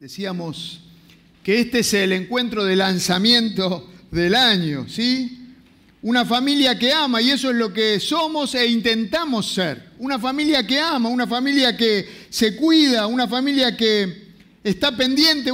[0.00, 0.80] Decíamos
[1.42, 5.38] que este es el encuentro de lanzamiento del año, ¿sí?
[6.02, 9.92] Una familia que ama y eso es lo que somos e intentamos ser.
[9.98, 15.50] Una familia que ama, una familia que se cuida, una familia que está pendiente,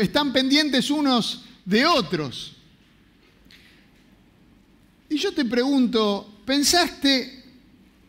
[0.00, 2.56] están pendientes unos de otros.
[5.08, 7.44] Y yo te pregunto, ¿pensaste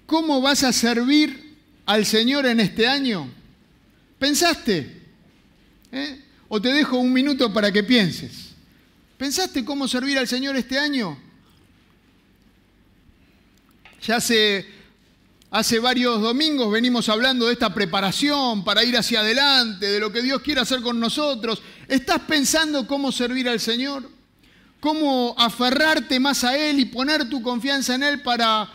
[0.07, 3.29] cómo vas a servir al Señor en este año?
[4.17, 5.04] ¿Pensaste?
[5.95, 6.19] ¿Eh?
[6.49, 8.49] O te dejo un minuto para que pienses.
[9.17, 11.17] ¿Pensaste cómo servir al Señor este año?
[14.03, 14.65] Ya hace,
[15.51, 20.21] hace varios domingos venimos hablando de esta preparación para ir hacia adelante, de lo que
[20.21, 21.61] Dios quiere hacer con nosotros.
[21.87, 24.11] ¿Estás pensando cómo servir al Señor?
[24.81, 28.69] ¿Cómo aferrarte más a Él y poner tu confianza en Él para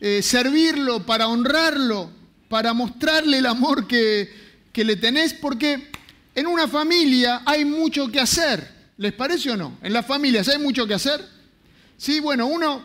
[0.00, 2.10] eh, servirlo, para honrarlo,
[2.48, 4.28] para mostrarle el amor que,
[4.72, 5.34] que le tenés?
[5.34, 5.94] Porque
[6.34, 8.72] en una familia hay mucho que hacer.
[8.96, 9.78] ¿Les parece o no?
[9.82, 11.24] En las familias hay mucho que hacer.
[11.96, 12.82] Sí, bueno, uno,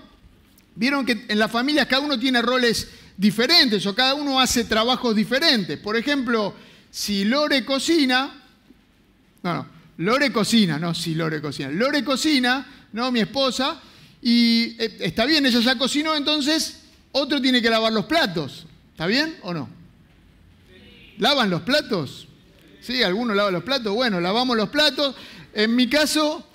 [0.76, 5.16] vieron que en las familias cada uno tiene roles diferentes o cada uno hace trabajos
[5.16, 5.78] diferentes.
[5.78, 6.56] Por ejemplo,
[6.90, 8.34] si Lore cocina,
[9.44, 11.70] no, no, Lore cocina, no, si Lore cocina.
[11.70, 13.12] Lore cocina, ¿no?
[13.12, 13.82] Mi esposa,
[14.22, 18.66] y eh, está bien, ella ya cocinó, entonces otro tiene que lavar los platos.
[18.92, 19.70] ¿Está bien o no?
[21.18, 22.29] ¿Lavan los platos?
[22.82, 23.94] Sí, algunos lavan los platos.
[23.94, 25.16] Bueno, lavamos los platos.
[25.54, 26.46] En mi caso,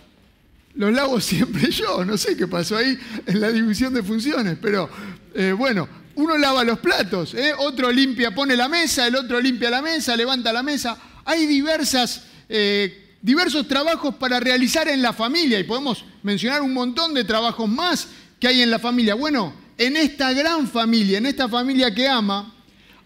[0.75, 2.05] los lavo siempre yo.
[2.05, 4.89] No sé qué pasó ahí en la división de funciones, pero
[5.35, 7.53] eh, bueno, uno lava los platos, ¿eh?
[7.59, 10.97] otro limpia, pone la mesa, el otro limpia la mesa, levanta la mesa.
[11.25, 17.15] Hay diversas, eh, diversos trabajos para realizar en la familia y podemos mencionar un montón
[17.15, 19.15] de trabajos más que hay en la familia.
[19.15, 22.55] Bueno, en esta gran familia, en esta familia que ama,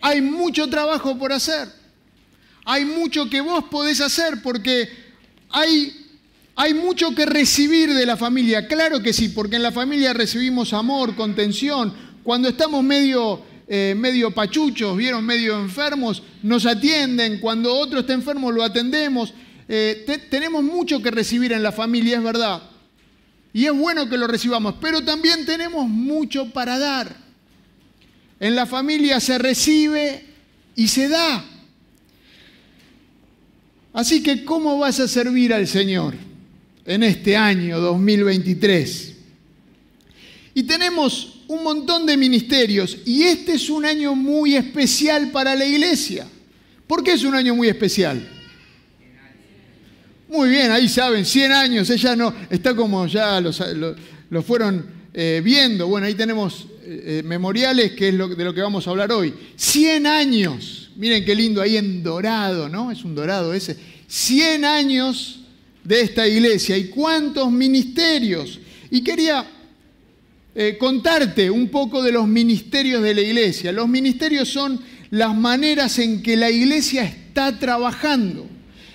[0.00, 1.69] hay mucho trabajo por hacer
[2.70, 4.91] hay mucho que vos podés hacer porque
[5.48, 6.06] hay,
[6.55, 8.69] hay mucho que recibir de la familia.
[8.69, 11.94] Claro que sí, porque en la familia recibimos amor, contención.
[12.22, 17.41] Cuando estamos medio, eh, medio pachuchos, vieron, medio enfermos, nos atienden.
[17.41, 19.32] Cuando otro está enfermo, lo atendemos.
[19.66, 22.62] Eh, tenemos mucho que recibir en la familia, es verdad.
[23.54, 27.16] Y es bueno que lo recibamos, pero también tenemos mucho para dar.
[28.38, 30.26] En la familia se recibe
[30.76, 31.43] y se da.
[33.98, 36.14] Así que, ¿cómo vas a servir al Señor
[36.86, 39.12] en este año 2023?
[40.54, 45.64] Y tenemos un montón de ministerios y este es un año muy especial para la
[45.64, 46.28] iglesia.
[46.87, 48.25] ¿Por qué es un año muy especial?
[50.28, 55.88] Muy bien, ahí saben, 100 años, ella no, está como ya lo, fueron eh, viendo.
[55.88, 59.34] Bueno, ahí tenemos eh, eh, memoriales, que es de lo que vamos a hablar hoy.
[59.56, 62.91] 100 años Miren qué lindo ahí en dorado, ¿no?
[62.91, 63.76] Es un dorado ese.
[64.09, 65.38] 100 años
[65.84, 68.59] de esta iglesia y cuántos ministerios.
[68.91, 69.48] Y quería
[70.56, 73.70] eh, contarte un poco de los ministerios de la iglesia.
[73.70, 78.48] Los ministerios son las maneras en que la iglesia está trabajando,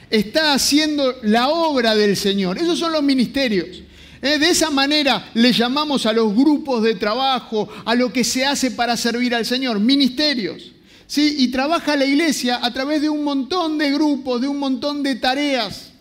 [0.09, 2.58] está haciendo la obra del Señor.
[2.58, 3.81] Esos son los ministerios.
[4.22, 8.46] Eh, de esa manera le llamamos a los grupos de trabajo, a lo que se
[8.46, 10.73] hace para servir al Señor, ministerios.
[11.08, 11.36] ¿Sí?
[11.40, 15.16] y trabaja la iglesia a través de un montón de grupos, de un montón de
[15.16, 15.91] tareas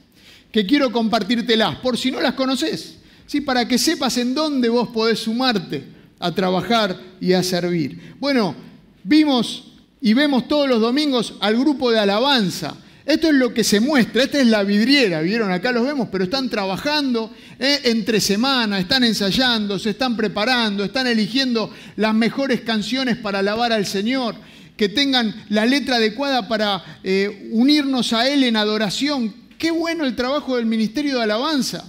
[0.50, 3.40] que quiero compartírtelas, por si no las conoces, ¿sí?
[3.40, 5.84] para que sepas en dónde vos podés sumarte
[6.18, 8.14] a trabajar y a servir.
[8.20, 8.54] Bueno,
[9.02, 12.76] vimos y vemos todos los domingos al grupo de alabanza.
[13.04, 16.24] Esto es lo que se muestra, esta es la vidriera, vieron, acá los vemos, pero
[16.24, 17.80] están trabajando ¿eh?
[17.84, 23.86] entre semanas, están ensayando, se están preparando, están eligiendo las mejores canciones para alabar al
[23.86, 24.36] Señor
[24.76, 29.34] que tengan la letra adecuada para eh, unirnos a Él en adoración.
[29.58, 31.88] Qué bueno el trabajo del Ministerio de Alabanza.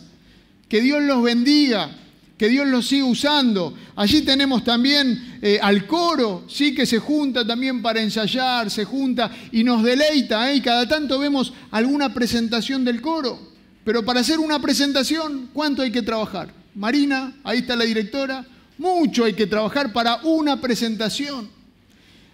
[0.70, 1.90] Que Dios los bendiga,
[2.38, 3.76] que Dios los siga usando.
[3.96, 9.32] Allí tenemos también eh, al coro, sí, que se junta también para ensayar, se junta
[9.52, 10.52] y nos deleita.
[10.52, 10.56] ¿eh?
[10.56, 13.54] Y cada tanto vemos alguna presentación del coro.
[13.84, 16.54] Pero para hacer una presentación, ¿cuánto hay que trabajar?
[16.76, 18.46] Marina, ahí está la directora,
[18.78, 21.50] mucho hay que trabajar para una presentación.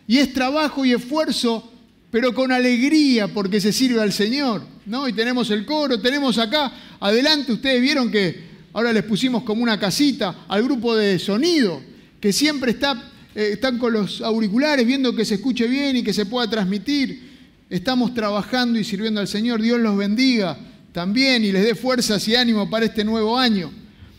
[0.10, 1.72] Y es trabajo y esfuerzo,
[2.10, 4.64] pero con alegría porque se sirve al Señor.
[4.88, 5.08] ¿no?
[5.08, 9.80] Y tenemos el coro, tenemos acá, adelante, ustedes vieron que ahora les pusimos como una
[9.80, 11.80] casita al grupo de sonido,
[12.20, 16.12] que siempre está, eh, están con los auriculares viendo que se escuche bien y que
[16.12, 17.30] se pueda transmitir.
[17.70, 19.62] Estamos trabajando y sirviendo al Señor.
[19.62, 20.58] Dios los bendiga
[20.92, 23.72] también y les dé fuerzas y ánimo para este nuevo año.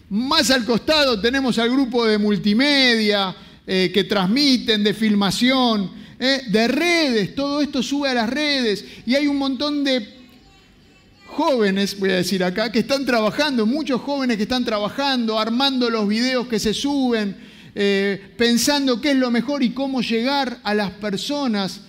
[0.09, 3.35] Más al costado tenemos al grupo de multimedia,
[3.73, 9.15] eh, que transmiten, de filmación, eh, de redes, todo esto sube a las redes y
[9.15, 10.09] hay un montón de,
[11.27, 16.09] jóvenes, voy a decir acá, que están trabajando, muchos jóvenes que están trabajando, armando los
[16.09, 17.37] videos que se suben,
[17.77, 21.83] eh, pensando qué es lo mejor y cómo llegar a las personas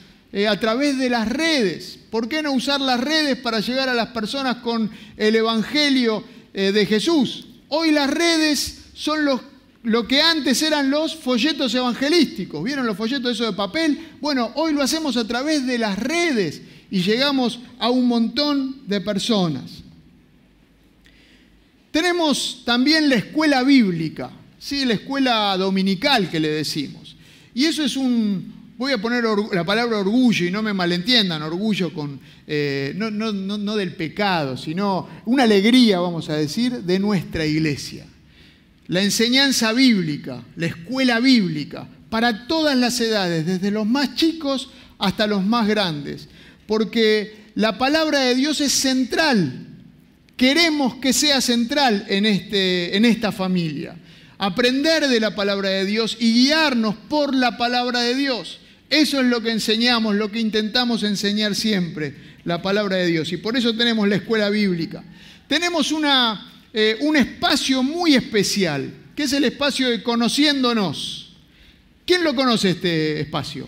[0.48, 1.98] a través de las redes.
[2.12, 6.24] ¿Por qué no usar las redes para llegar a las personas con el Evangelio
[6.54, 7.48] de Jesús?
[7.70, 9.42] Hoy las redes son los,
[9.84, 12.64] lo que antes eran los folletos evangelísticos.
[12.64, 13.98] ¿Vieron los folletos esos de papel?
[14.20, 16.62] Bueno, hoy lo hacemos a través de las redes
[16.92, 19.82] y llegamos a un montón de personas.
[21.92, 24.86] Tenemos también la escuela bíblica, ¿sí?
[24.86, 27.16] la escuela dominical que le decimos.
[27.54, 31.94] Y eso es un, voy a poner la palabra orgullo y no me malentiendan, orgullo
[31.94, 38.06] con, eh, no, no del pecado, sino una alegría, vamos a decir, de nuestra iglesia.
[38.92, 45.28] La enseñanza bíblica, la escuela bíblica, para todas las edades, desde los más chicos hasta
[45.28, 46.28] los más grandes,
[46.68, 49.66] porque la palabra de Dios es central.
[50.36, 53.96] Queremos que sea central en, este, en esta familia.
[54.38, 58.60] Aprender de la palabra de Dios y guiarnos por la palabra de Dios.
[58.90, 62.14] Eso es lo que enseñamos, lo que intentamos enseñar siempre,
[62.44, 63.32] la palabra de Dios.
[63.32, 65.02] Y por eso tenemos la escuela bíblica.
[65.48, 71.34] Tenemos una, eh, un espacio muy especial, que es el espacio de conociéndonos.
[72.06, 73.68] ¿Quién lo conoce este espacio?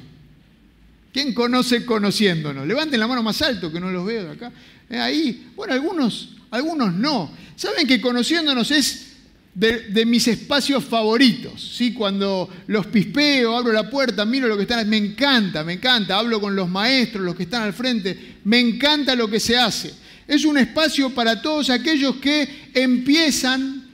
[1.12, 2.66] ¿Quién conoce conociéndonos?
[2.66, 4.52] Levanten la mano más alto, que no los veo de acá.
[4.90, 7.32] Eh, ahí, bueno, algunos, algunos no.
[7.56, 9.14] ¿Saben que conociéndonos es
[9.54, 11.76] de, mis espacios favoritos.
[11.78, 11.94] ¿sí?
[11.94, 16.18] Cuando los pispeo, abro la puerta, miro lo que están, me encanta, me encanta.
[16.18, 19.94] Hablo con los maestros, los que están al frente, me encanta lo que se hace.
[20.28, 23.90] Es un espacio para todos aquellos que empiezan,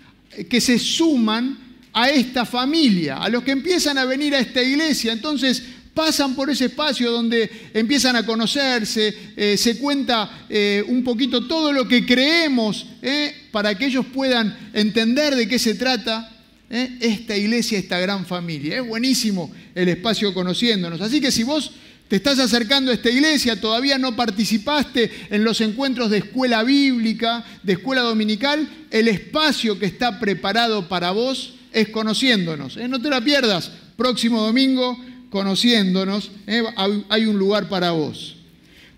[0.50, 1.58] que se suman
[1.94, 5.12] a esta familia, a los que empiezan a venir a esta iglesia.
[5.12, 11.46] Entonces, pasan por ese espacio donde empiezan a conocerse, eh, se cuenta eh, un poquito
[11.46, 16.36] todo lo que creemos eh, para que ellos puedan entender de qué se trata
[16.70, 18.78] esta iglesia, esta gran familia.
[18.78, 21.02] Es buenísimo el espacio conociéndonos.
[21.02, 21.72] Así que si vos
[22.10, 27.46] te estás acercando a esta iglesia, todavía no participaste en los encuentros de escuela bíblica,
[27.62, 32.78] de escuela dominical, el espacio que está preparado para vos es conociéndonos.
[32.78, 33.72] No te la pierdas.
[33.96, 36.64] Próximo domingo conociéndonos, ¿eh?
[37.10, 38.38] hay un lugar para vos.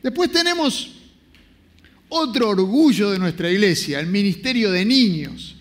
[0.02, 0.92] Después tenemos
[2.08, 5.56] otro orgullo de nuestra iglesia, el ministerio de niños.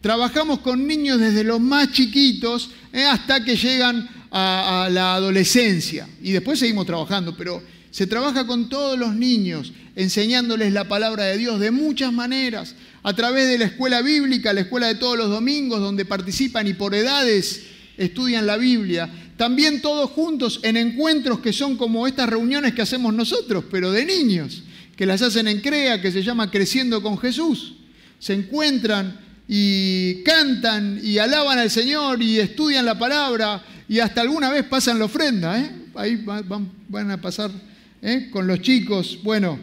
[0.00, 3.02] Trabajamos con niños desde los más chiquitos ¿eh?
[3.02, 6.08] hasta que llegan a, la adolescencia.
[6.22, 11.36] Y después seguimos trabajando, pero se trabaja con todos los niños, enseñándoles la palabra de
[11.36, 15.28] Dios de muchas maneras, a través de la escuela bíblica, la escuela de todos los
[15.28, 17.64] domingos, donde participan y por edades
[17.98, 23.12] estudian la Biblia, también todos juntos en encuentros que son como estas reuniones que hacemos
[23.12, 24.62] nosotros, pero de niños,
[24.96, 27.74] que las hacen en CREA, que se llama Creciendo con Jesús.
[28.18, 33.62] Se encuentran y cantan y alaban al Señor y estudian la palabra
[33.92, 35.60] y hasta alguna vez pasan la ofrenda.
[35.60, 35.70] ¿eh?
[35.96, 37.50] Ahí van, a pasar
[38.00, 38.30] ¿eh?
[38.30, 39.18] con los chicos.
[39.22, 39.58] Bueno,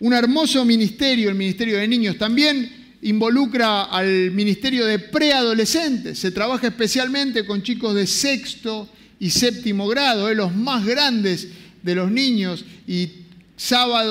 [0.00, 2.16] un hermoso ministerio, el ministerio de niños.
[2.16, 6.18] También involucra al Ministerio de Preadolescentes.
[6.18, 8.88] Se trabaja especialmente con chicos de sexto
[9.20, 11.48] y séptimo grado, eh, los más grandes
[11.82, 12.64] de los niños.
[12.88, 13.10] Y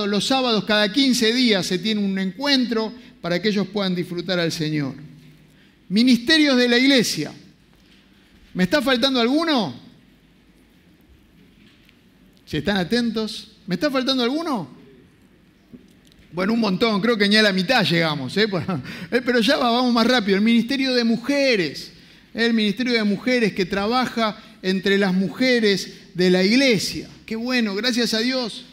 [0.05, 4.51] los sábados, cada 15 días, se tiene un encuentro para que ellos puedan disfrutar al
[4.51, 4.93] Señor.
[5.89, 7.33] Ministerios de la Iglesia.
[8.53, 9.73] ¿Me está faltando alguno?
[12.45, 13.51] Si están atentos.
[13.65, 14.67] ¿Me está faltando alguno?
[16.33, 18.47] Bueno, un montón, creo que ni a la mitad llegamos, ¿eh?
[19.11, 19.21] ¿eh?
[19.23, 20.37] pero ya vamos más rápido.
[20.37, 21.91] El Ministerio de Mujeres,
[22.33, 27.09] el Ministerio de Mujeres que trabaja entre las mujeres de la iglesia.
[27.25, 28.65] Qué bueno, gracias a Dios.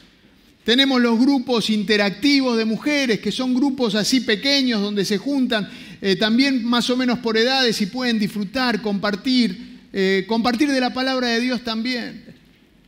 [0.65, 5.69] Tenemos los grupos interactivos de mujeres, que son grupos así pequeños donde se juntan
[6.01, 10.93] eh, también más o menos por edades y pueden disfrutar, compartir, eh, compartir de la
[10.93, 12.25] palabra de Dios también.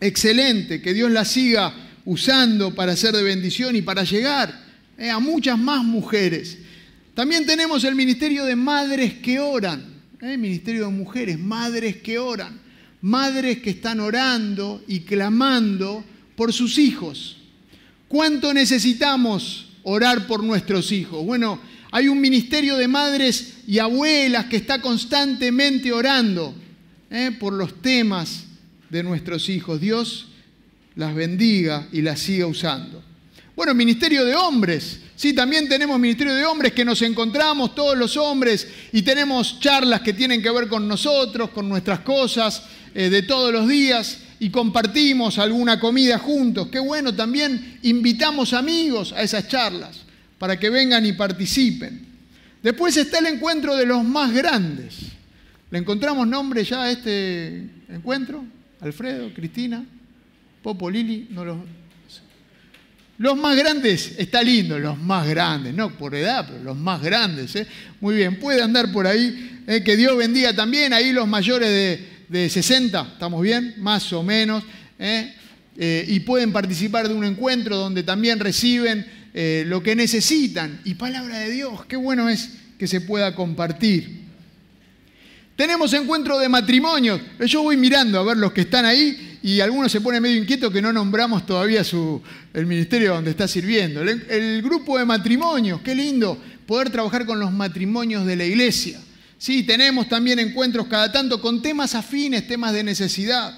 [0.01, 4.65] Excelente, que Dios la siga usando para ser de bendición y para llegar
[4.99, 6.59] eh, a muchas más mujeres.
[7.15, 12.61] También tenemos el ministerio de madres que oran, eh, ministerio de mujeres, madres que oran,
[13.01, 16.05] madres que están orando y clamando
[16.37, 17.39] por sus hijos.
[18.09, 21.25] ¿Cuánto necesitamos orar por nuestros hijos?
[21.25, 21.61] Bueno,
[21.93, 26.55] hay un ministerio de madres y abuelas que está constantemente orando
[27.11, 28.45] eh, por los temas
[28.89, 29.81] de nuestros hijos.
[29.81, 30.29] Dios
[30.95, 33.03] las bendiga y las siga usando.
[33.57, 35.01] Bueno, ministerio de hombres.
[35.17, 40.01] Sí, también tenemos ministerio de hombres que nos encontramos todos los hombres y tenemos charlas
[40.01, 42.63] que tienen que ver con nosotros, con nuestras cosas
[42.95, 46.69] eh, de todos los días y compartimos alguna comida juntos.
[46.69, 50.01] Qué bueno, también invitamos amigos a esas charlas
[50.39, 52.07] para que vengan y participen.
[52.63, 54.95] Después está el encuentro de los más grandes.
[55.71, 58.45] ¿Le encontramos nombre ya a este encuentro?
[58.81, 59.85] Alfredo, Cristina,
[60.63, 61.59] Popo, Lili, no los...
[63.19, 67.55] Los más grandes, está lindo, los más grandes, no por edad, pero los más grandes.
[67.55, 67.67] ¿eh?
[68.01, 69.83] Muy bien, puede andar por ahí, ¿eh?
[69.85, 73.75] que Dios bendiga también, ahí los mayores de, de 60, ¿estamos bien?
[73.77, 74.65] Más o menos.
[74.99, 75.35] ¿eh?
[75.77, 79.07] y pueden participar de un encuentro donde también reciben
[79.67, 80.81] lo que necesitan.
[80.85, 84.20] Y palabra de Dios, qué bueno es que se pueda compartir.
[85.61, 87.21] Tenemos encuentro de matrimonios.
[87.41, 90.73] Yo voy mirando a ver los que están ahí y algunos se ponen medio inquietos
[90.73, 92.23] que no nombramos todavía su,
[92.55, 94.01] el ministerio donde está sirviendo.
[94.01, 99.03] El, el, grupo de matrimonios, qué lindo poder trabajar con los matrimonios de la iglesia.
[99.37, 103.53] Sí, tenemos también encuentros cada tanto con temas afines, temas de necesidad.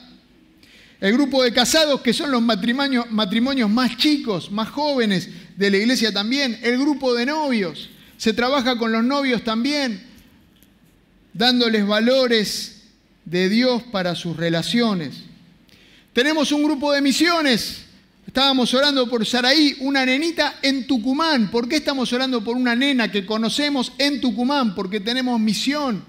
[1.00, 6.12] El grupo de casados, que son los matrimonios más chicos, más jóvenes de la iglesia
[6.12, 6.59] también.
[6.64, 7.90] El grupo de novios.
[8.16, 10.11] Se trabaja con los novios también
[11.35, 12.83] dándoles valores
[13.25, 15.15] de Dios para sus relaciones.
[16.12, 17.85] Tenemos un grupo de misiones.
[18.27, 21.51] Estábamos orando por Saraí, una nenita en Tucumán.
[21.51, 24.75] ¿Por qué estamos orando por una nena que conocemos en Tucumán?
[24.75, 26.05] Porque tenemos misión,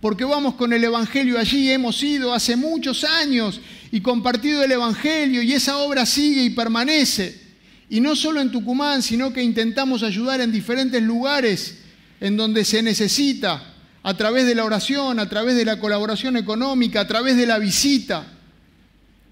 [0.00, 1.70] porque vamos con el Evangelio allí.
[1.70, 3.60] Hemos ido hace muchos años
[3.90, 7.48] y compartido el Evangelio y esa obra sigue y permanece.
[7.90, 11.78] Y no solo en Tucumán, sino que intentamos ayudar en diferentes lugares
[12.20, 13.74] en donde se necesita
[14.08, 17.58] a través de la oración, a través de la colaboración económica, a través de la
[17.58, 18.26] visita.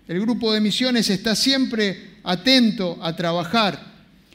[0.07, 3.81] El grupo de misiones está siempre atento a trabajar.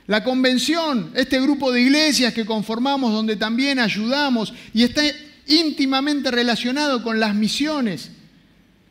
[0.07, 5.03] La convención, este grupo de iglesias que conformamos donde también ayudamos y está
[5.45, 8.09] íntimamente relacionado con las misiones,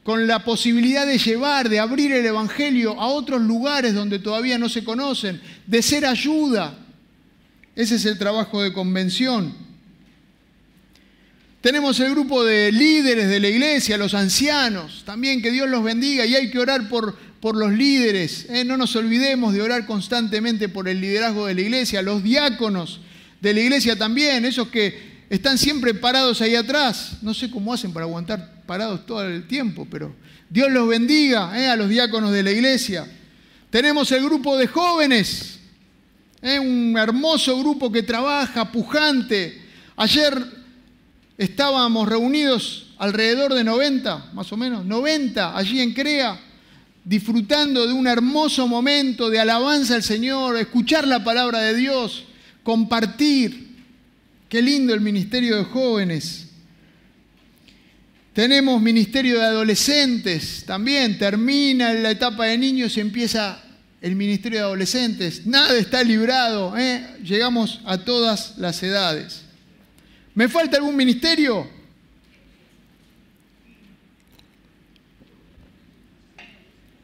[0.05, 4.69] con la posibilidad de llevar, de abrir el Evangelio a otros lugares donde todavía no
[4.69, 6.79] se conocen, de ser ayuda.
[7.75, 9.70] Ese es el trabajo de convención.
[11.61, 16.25] Tenemos el grupo de líderes de la iglesia, los ancianos, también que Dios los bendiga
[16.25, 18.47] y hay que orar por, por los líderes.
[18.49, 18.65] ¿eh?
[18.65, 23.01] No nos olvidemos de orar constantemente por el liderazgo de la iglesia, los diáconos
[23.43, 27.19] de la iglesia también, esos que están siempre parados ahí atrás.
[27.21, 30.15] No sé cómo hacen para aguantar parados todo el tiempo, pero
[30.49, 31.69] Dios los bendiga ¿eh?
[31.69, 33.07] a los diáconos de la iglesia.
[33.69, 35.61] Tenemos el grupo de jóvenes,
[36.41, 36.59] ¿eh?
[36.59, 39.61] un hermoso grupo que trabaja, pujante.
[39.97, 40.60] Ayer
[41.41, 46.39] estábamos reunidos alrededor de 90, más o menos, 90 allí en Crea,
[47.03, 52.25] disfrutando de un hermoso momento de alabanza al Señor, escuchar la palabra de Dios,
[52.63, 53.71] compartir.
[54.51, 56.49] Qué lindo el ministerio de jóvenes.
[58.35, 63.63] Tenemos ministerio de adolescentes también, termina la etapa de niños y empieza
[64.03, 65.47] el ministerio de adolescentes.
[65.47, 67.17] Nada está librado, ¿eh?
[67.25, 69.50] llegamos a todas las edades.
[70.35, 71.69] ¿Me falta algún ministerio?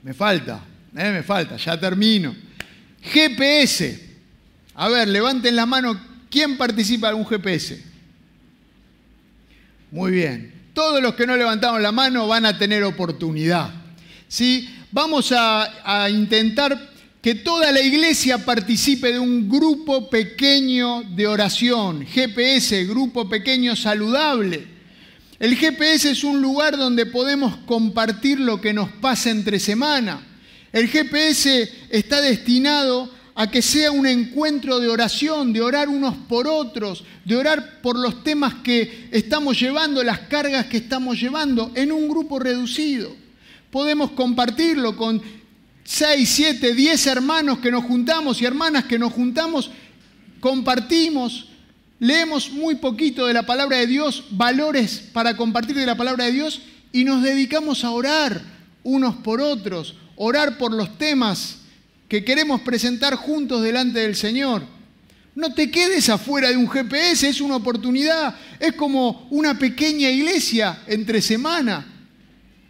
[0.02, 0.64] Me falta,
[0.96, 2.34] eh, me falta, ya termino.
[3.02, 4.06] GPS.
[4.74, 6.00] A ver, levanten la mano.
[6.30, 7.82] ¿Quién participa en un GPS?
[9.90, 10.70] Muy bien.
[10.72, 13.72] Todos los que no levantaron la mano van a tener oportunidad.
[14.28, 14.68] ¿Sí?
[14.92, 16.95] Vamos a intentar
[17.26, 24.64] que toda la iglesia participe de un grupo pequeño de oración, GPS, grupo pequeño saludable.
[25.40, 30.24] El GPS es un lugar donde podemos compartir lo que nos pasa entre semana.
[30.72, 36.46] El GPS está destinado a que sea un encuentro de oración, de orar unos por
[36.46, 41.90] otros, de orar por los temas que estamos llevando, las cargas que estamos llevando en
[41.90, 43.10] un grupo reducido.
[43.72, 45.20] Podemos compartirlo con
[45.86, 49.70] seis, siete, diez hermanos que nos juntamos y hermanas que nos juntamos,
[50.40, 51.48] compartimos,
[52.00, 56.32] leemos muy poquito de la palabra de Dios, valores para compartir de la palabra de
[56.32, 56.60] Dios
[56.92, 58.42] y nos dedicamos a orar
[58.82, 61.58] unos por otros, orar por los temas
[62.08, 64.64] que queremos presentar juntos delante del Señor.
[65.36, 70.82] No te quedes afuera de un GPS, es una oportunidad, es como una pequeña iglesia
[70.86, 71.86] entre semana.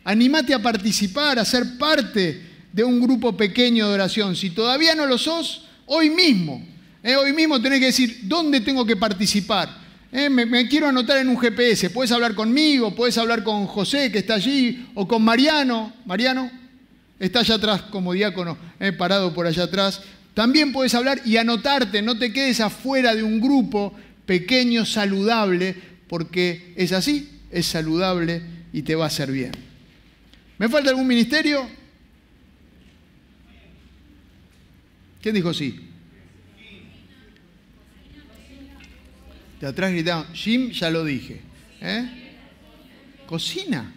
[0.04, 2.46] Anímate a participar, a ser parte
[2.76, 4.37] de un grupo pequeño de oración.
[4.37, 6.62] Si todavía no lo sos, hoy mismo,
[7.02, 9.78] eh, hoy mismo tenés que decir, ¿dónde tengo que participar?
[10.12, 11.88] Eh, me, quiero anotar en un GPS.
[11.88, 15.95] Puedes hablar conmigo, puedes hablar con José, que está allí, o con Mariano.
[16.04, 16.50] Mariano,
[17.18, 20.02] está allá atrás como diácono, eh, parado por allá atrás.
[20.35, 23.95] También puedes hablar y anotarte, no te quedes afuera de un grupo
[24.26, 25.75] pequeño, saludable,
[26.09, 28.42] porque es así, es saludable
[28.75, 29.52] y te va a hacer bien.
[30.59, 31.86] ¿Me falta algún ministerio?
[35.26, 35.75] ¿Quién dijo sí?
[39.61, 41.40] De atrás gritaban, Jim, ya lo dije.
[41.80, 42.37] ¿Eh?
[43.26, 43.92] Cocina.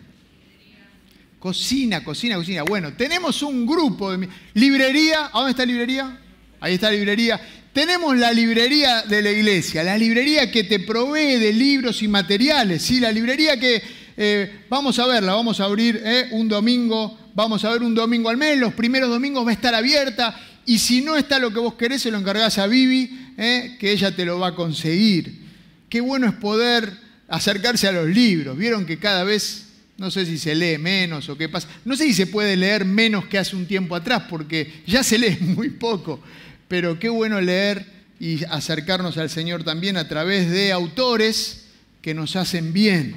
[1.38, 2.64] Cocina, cocina, cocina.
[2.64, 4.28] Bueno, tenemos un grupo de...
[4.56, 6.20] Librería, ¿a dónde está la librería?
[6.62, 7.40] Ahí está la librería.
[7.74, 12.82] Tenemos la librería de la iglesia, la librería que te provee de libros y materiales,
[12.82, 13.00] ¿sí?
[13.00, 13.84] la librería que
[14.18, 18.30] eh, vamos a verla, vamos a abrir eh, un domingo, vamos a ver un domingo
[18.30, 21.60] al mes, los primeros domingos va a estar abierta y si no está lo que
[21.60, 25.48] vos querés, se lo encargás a Vivi, eh, que ella te lo va a conseguir.
[25.90, 26.92] Qué bueno es poder
[27.28, 28.58] acercarse a los libros.
[28.58, 29.66] Vieron que cada vez,
[29.98, 32.86] no sé si se lee menos o qué pasa, no sé si se puede leer
[32.86, 36.22] menos que hace un tiempo atrás, porque ya se lee muy poco
[36.70, 37.86] pero qué bueno leer
[38.20, 41.66] y acercarnos al Señor también a través de autores
[42.02, 43.16] que nos hacen bien.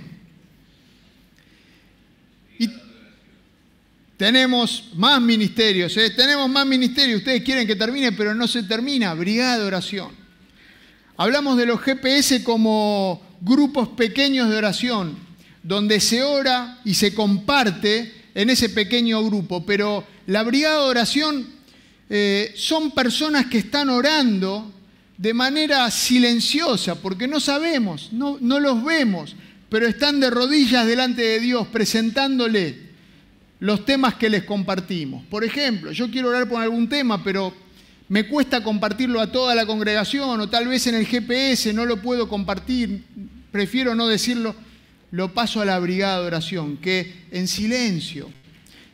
[2.59, 2.71] Y
[4.16, 6.11] tenemos más ministerios, ¿eh?
[6.11, 7.19] tenemos más ministerios.
[7.19, 9.14] Ustedes quieren que termine, pero no se termina.
[9.14, 10.11] Brigada de oración.
[11.16, 15.16] Hablamos de los GPS como grupos pequeños de oración,
[15.62, 21.47] donde se ora y se comparte en ese pequeño grupo, pero la brigada de oración
[22.09, 24.73] eh, son personas que están orando
[25.19, 29.37] de manera silenciosa, porque no sabemos, no, no los vemos,
[29.69, 32.91] pero están de rodillas delante de Dios presentándole
[33.62, 35.25] los temas que les compartimos.
[35.26, 37.54] Por ejemplo, yo quiero orar por algún tema, pero
[38.09, 42.02] me cuesta compartirlo a toda la congregación o tal vez en el GPS no lo
[42.02, 43.04] puedo compartir,
[43.52, 44.57] prefiero no decirlo,
[45.12, 48.31] lo paso a la brigada de oración, que en silencio,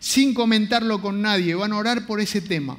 [0.01, 2.77] sin comentarlo con nadie, van a orar por ese tema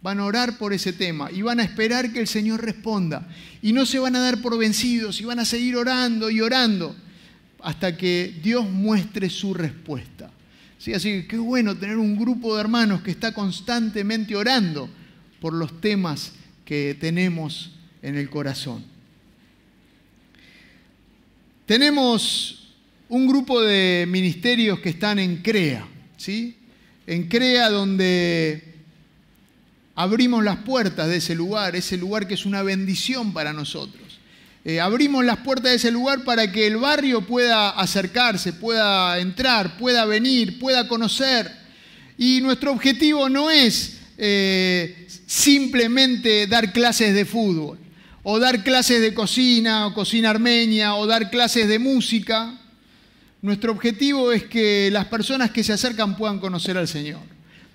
[0.00, 3.26] van a orar por ese tema y van a esperar que el Señor responda.
[3.60, 6.94] Y no se van a dar por vencidos y van a seguir orando y orando
[7.60, 10.30] hasta que Dios muestre su respuesta.
[10.78, 10.94] ¿Sí?
[10.94, 14.88] Así que qué bueno tener un grupo de hermanos que está constantemente orando
[15.40, 16.32] por los temas
[16.64, 18.84] que tenemos en el corazón.
[21.66, 22.74] Tenemos
[23.08, 26.56] un grupo de ministerios que están en CREA, ¿sí?
[27.06, 28.74] En CREA donde
[29.94, 34.07] abrimos las puertas de ese lugar, ese lugar que es una bendición para nosotros.
[34.68, 39.78] Eh, abrimos las puertas de ese lugar para que el barrio pueda acercarse, pueda entrar,
[39.78, 41.50] pueda venir, pueda conocer.
[42.18, 47.78] Y nuestro objetivo no es eh, simplemente dar clases de fútbol,
[48.22, 52.52] o dar clases de cocina, o cocina armenia, o dar clases de música.
[53.40, 57.22] Nuestro objetivo es que las personas que se acercan puedan conocer al Señor.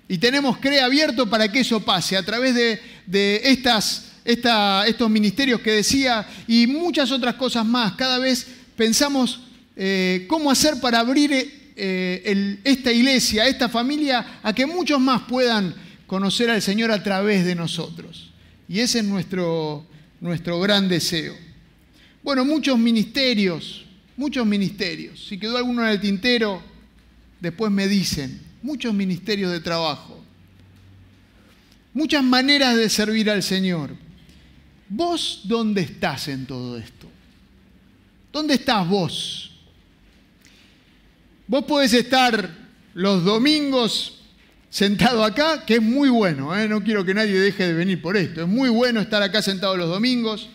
[0.06, 5.72] Y tenemos CREA abierto para que eso pase a través de, estas, estos ministerios que
[5.72, 7.92] decía y muchas otras cosas más.
[7.92, 9.40] Cada vez pensamos
[9.76, 11.32] eh, cómo hacer para abrir
[11.76, 15.74] eh, esta iglesia, esta familia, a que muchos más puedan
[16.06, 18.30] conocer al Señor a través de nosotros.
[18.68, 19.86] Y ese es nuestro,
[20.20, 21.34] nuestro gran deseo.
[22.22, 23.84] Bueno, muchos ministerios,
[24.16, 25.26] muchos ministerios.
[25.28, 26.62] Si quedó alguno en el tintero,
[27.40, 30.24] después me dicen muchos ministerios de trabajo,
[31.92, 34.03] muchas maneras de servir al Señor.
[34.96, 37.08] ¿Vos dónde estás en todo esto?
[38.32, 39.50] ¿Dónde estás vos?
[41.48, 42.48] Vos podés estar
[42.94, 44.20] los domingos
[44.70, 46.68] sentado acá, que es muy bueno, ¿eh?
[46.68, 49.76] no quiero que nadie deje de venir por esto, es muy bueno estar acá sentado
[49.76, 50.48] los domingos,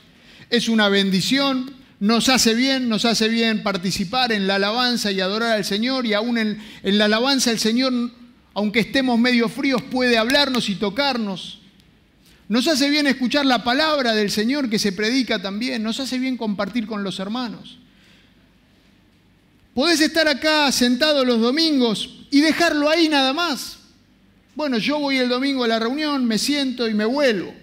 [0.49, 5.51] es una bendición, nos hace bien, nos hace bien participar en la alabanza y adorar
[5.51, 7.91] al Señor y aún en, la alabanza el Señor,
[8.53, 11.58] aunque estemos medio fríos, puede hablarnos y tocarnos.
[12.49, 16.35] Nos hace bien escuchar la palabra del Señor que se predica también, nos hace bien
[16.35, 17.77] compartir con los hermanos.
[19.75, 23.77] Podés estar acá sentado los domingos y dejarlo ahí nada más.
[24.55, 27.53] Bueno, yo voy el domingo a la reunión, me siento y me vuelvo.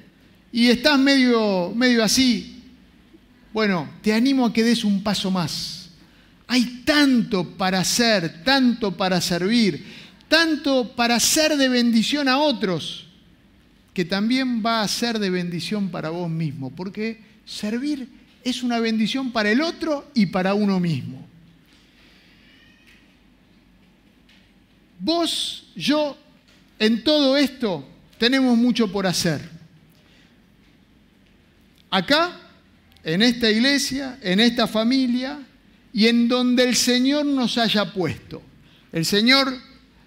[0.53, 2.57] Y estás medio, medio así,
[3.57, 5.88] bueno, te animo a que des un paso más.
[6.46, 9.83] Hay tanto para hacer, tanto para servir,
[10.29, 13.05] tanto para ser de bendición a otros,
[13.96, 18.06] que también va a ser de bendición para vos mismo, porque servir
[18.44, 21.26] es una bendición para el otro y para uno mismo.
[24.98, 26.14] Vos, yo,
[26.78, 29.40] en todo esto tenemos mucho por hacer.
[31.88, 32.38] Acá
[33.02, 35.38] en esta iglesia, en esta familia
[35.94, 38.42] y en donde el Señor nos haya puesto.
[38.92, 39.59] El Señor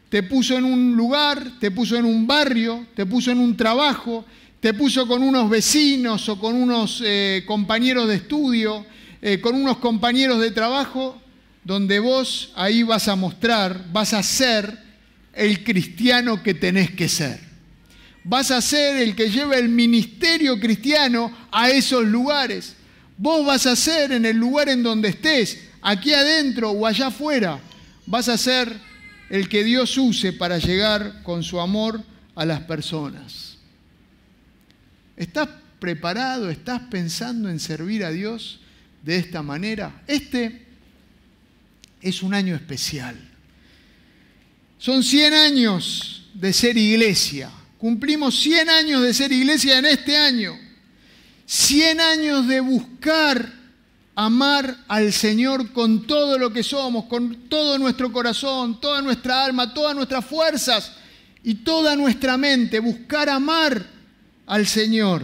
[0.10, 4.26] te puso en un lugar, te puso en un barrio, te puso en un trabajo,
[4.60, 8.86] te puso con unos vecinos o con unos eh, compañeros de estudio,
[9.22, 11.22] eh, con unos compañeros de trabajo,
[11.64, 14.80] donde vos ahí vas a mostrar, vas a ser
[15.34, 17.40] el cristiano que tenés que ser.
[18.24, 22.76] Vas a ser el que lleva el ministerio cristiano a esos lugares
[23.22, 27.60] Vos vas a ser en el lugar en donde estés, aquí adentro o allá afuera,
[28.06, 28.80] vas a ser
[29.30, 32.04] el que Dios use para llegar con su amor
[32.36, 33.58] a las personas.
[35.16, 36.50] ¿Estás preparado?
[36.50, 38.60] ¿Estás pensando en servir a Dios
[39.04, 40.02] de esta manera?
[40.08, 40.66] Este
[42.02, 43.16] es un año especial.
[44.78, 47.52] Son 100 años de ser iglesia.
[47.78, 50.58] Cumplimos 100 años de ser iglesia en este año.
[51.46, 53.59] 100 años de buscar
[54.20, 59.74] amar al Señor con todo lo que somos, con todo nuestro corazón, toda nuestra alma,
[59.74, 60.92] todas nuestras fuerzas
[61.42, 62.82] y toda nuestra mente.
[62.82, 63.82] Buscar amar
[64.46, 65.24] al Señor.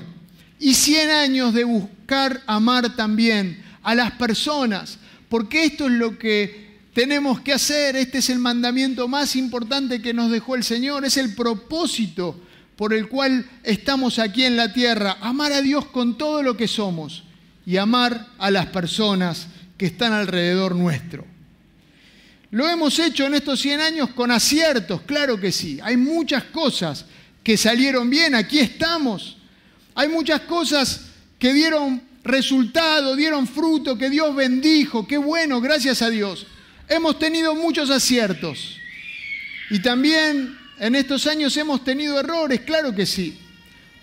[0.61, 6.77] Y 100 años de buscar amar también a las personas, porque esto es lo que
[6.93, 7.97] tenemos que hacer.
[7.97, 11.03] Este es el mandamiento más importante que nos dejó el Señor.
[11.03, 12.39] Es el propósito
[12.77, 15.17] por el cual estamos aquí en la tierra.
[15.19, 17.24] Amar a Dios con todo lo que somos
[17.65, 19.47] y amar a las personas
[19.77, 21.25] que están alrededor nuestro.
[22.51, 25.79] Lo hemos hecho en estos 100 años con aciertos, claro que sí.
[25.83, 27.05] Hay muchas cosas
[27.43, 29.37] que salieron bien, aquí estamos.
[29.93, 36.09] Hay muchas cosas que dieron resultado, dieron fruto, que Dios bendijo, qué bueno, gracias a
[36.09, 36.47] Dios.
[36.87, 38.77] Hemos tenido muchos aciertos
[39.69, 43.37] y también en estos años hemos tenido errores, claro que sí.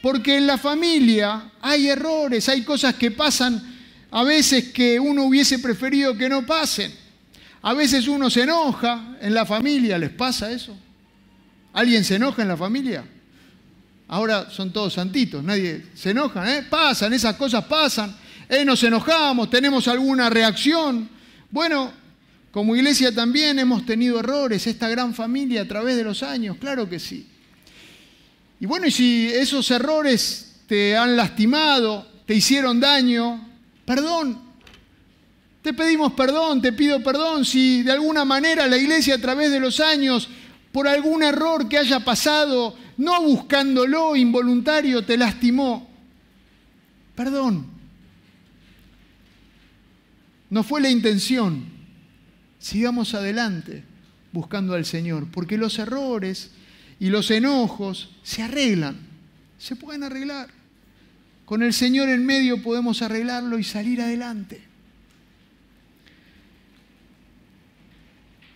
[0.03, 3.63] Porque en la familia hay errores, hay cosas que pasan
[4.11, 6.93] a veces que uno hubiese preferido que no pasen.
[7.63, 10.77] A veces uno se enoja en la familia, ¿les pasa eso?
[11.73, 13.05] ¿Alguien se enoja en la familia?
[14.09, 16.67] Ahora son todos santitos, nadie se enoja, ¿eh?
[16.69, 18.15] Pasan, esas cosas pasan.
[18.49, 21.09] Eh, nos enojamos, tenemos alguna reacción.
[21.51, 21.93] Bueno,
[22.51, 26.91] como iglesia también hemos tenido errores, esta gran familia a través de los años, claro
[26.91, 27.32] que sí.
[28.63, 33.45] Y bueno, y si esos errores te han lastimado, te hicieron daño,
[33.85, 34.41] perdón.
[35.63, 39.59] Te pedimos perdón, te pido perdón si de alguna manera la iglesia a través de
[39.59, 40.29] los años,
[40.71, 45.91] por algún error que haya pasado, no buscándolo, involuntario, te lastimó.
[47.17, 47.67] Perdón.
[50.51, 51.65] No fue la intención
[52.61, 53.83] sigamos adelante
[54.31, 56.53] buscando al Señor, porque los errores
[57.03, 58.97] y los enojos se arreglan,
[59.59, 60.49] se pueden arreglar.
[61.45, 64.63] Con el Señor en medio podemos arreglarlo y salir adelante.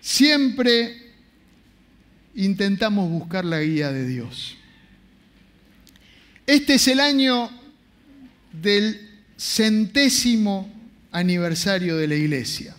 [0.01, 1.11] Siempre
[2.37, 4.57] intentamos buscar la guía de Dios.
[6.47, 7.51] Este es el año
[8.53, 10.73] del centésimo
[11.11, 12.77] aniversario de la iglesia.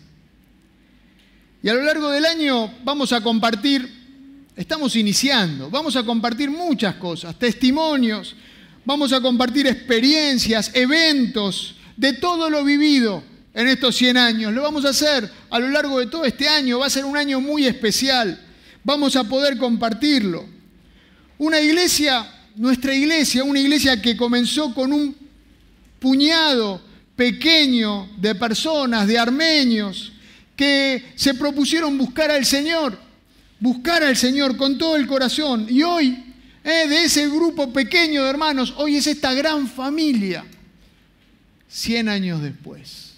[1.62, 3.97] Y a lo largo del año vamos a compartir,
[4.58, 8.36] estamos iniciando, vamos a compartir muchas cosas, testimonios,
[8.84, 14.54] vamos a compartir experiencias, eventos, de todo lo vivido en estos 100 años.
[14.54, 17.16] Lo vamos a hacer a lo largo de todo este año, va a ser un
[17.16, 18.40] año muy especial,
[18.84, 20.46] vamos a poder compartirlo.
[21.38, 25.16] Una iglesia, nuestra iglesia, una iglesia que comenzó con un
[26.00, 26.82] puñado
[27.16, 30.14] pequeño de personas, de armenios,
[30.56, 33.07] que se propusieron buscar al Señor,
[33.60, 35.68] buscar al Señor con todo el corazón.
[35.70, 40.46] Y hoy, eh, de ese grupo pequeño de hermanos, hoy es esta gran familia.
[41.68, 43.14] Cien años después,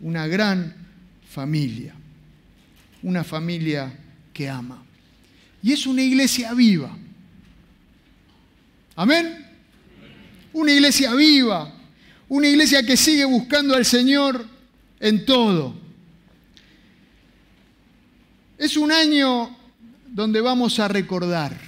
[0.00, 0.74] una gran
[1.28, 1.94] familia,
[3.02, 3.92] una familia
[4.32, 4.82] que ama.
[5.62, 6.96] Y es una iglesia viva.
[8.94, 9.46] Amén.
[10.52, 11.72] Una iglesia viva,
[12.28, 14.46] una iglesia que sigue buscando al Señor
[15.00, 15.74] en todo.
[18.58, 19.56] Es un año
[20.12, 21.58] donde vamos a recordar,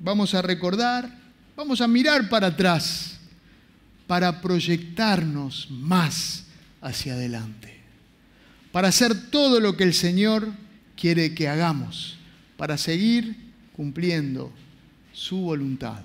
[0.00, 1.18] vamos a recordar,
[1.54, 3.18] vamos a mirar para atrás,
[4.06, 6.44] para proyectarnos más
[6.80, 7.78] hacia adelante,
[8.72, 10.48] para hacer todo lo que el Señor
[10.96, 12.16] quiere que hagamos,
[12.56, 13.36] para seguir
[13.76, 14.50] cumpliendo
[15.12, 16.00] su voluntad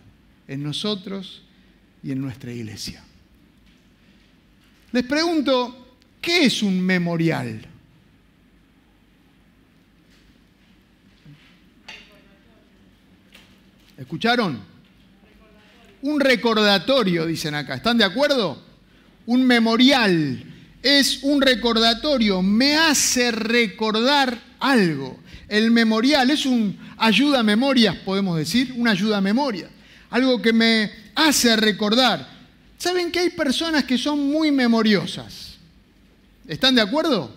[0.49, 1.43] en nosotros
[2.03, 3.01] y en nuestra iglesia.
[4.91, 7.72] Les pregunto, ¿qué es un memorial?
[14.03, 14.59] ¿Escucharon?
[16.01, 17.75] Un recordatorio, dicen acá.
[17.75, 18.61] ¿Están de acuerdo?
[19.27, 20.43] Un memorial.
[20.81, 22.41] Es un recordatorio.
[22.41, 25.17] Me hace recordar algo.
[25.47, 28.73] El memorial es un ayuda a memorias, podemos decir.
[28.75, 29.69] Una ayuda a memoria.
[30.09, 32.27] Algo que me hace recordar.
[32.77, 35.53] ¿Saben que hay personas que son muy memoriosas?
[36.45, 37.33] ¿Están de acuerdo?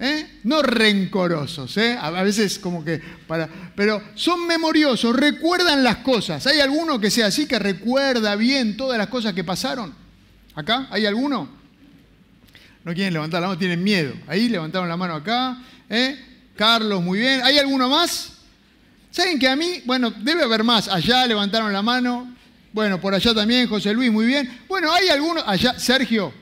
[0.00, 0.40] ¿Eh?
[0.44, 1.98] no rencorosos, ¿eh?
[2.00, 6.46] a veces como que para, pero son memoriosos, recuerdan las cosas.
[6.46, 9.92] ¿Hay alguno que sea así, que recuerda bien todas las cosas que pasaron?
[10.54, 10.86] ¿Acá?
[10.90, 11.58] ¿Hay alguno?
[12.88, 14.14] no quieren levantar la mano, tienen miedo.
[14.26, 15.58] Ahí levantaron la mano acá.
[15.90, 16.18] ¿eh?
[16.56, 17.42] Carlos, muy bien.
[17.44, 18.32] ¿Hay alguno más?
[19.10, 20.88] ¿Saben que a mí, bueno, debe haber más.
[20.88, 22.34] Allá levantaron la mano.
[22.72, 24.62] Bueno, por allá también, José Luis, muy bien.
[24.66, 26.32] Bueno, hay alguno, allá, Sergio.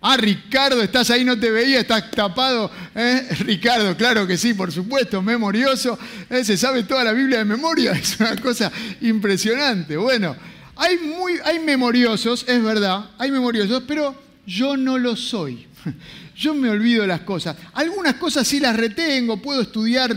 [0.00, 2.70] Ah, Ricardo, estás ahí, no te veía, estás tapado.
[2.94, 3.26] ¿eh?
[3.40, 5.98] Ricardo, claro que sí, por supuesto, memorioso.
[6.30, 6.44] ¿eh?
[6.44, 9.96] Se sabe toda la Biblia de memoria, es una cosa impresionante.
[9.96, 10.36] Bueno,
[10.76, 14.14] hay, muy, hay memoriosos, es verdad, hay memoriosos, pero
[14.46, 15.66] yo no lo soy.
[16.36, 17.56] Yo me olvido las cosas.
[17.74, 20.16] Algunas cosas sí las retengo, puedo estudiar